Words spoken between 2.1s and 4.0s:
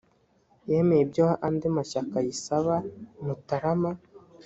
ayisaba mutarama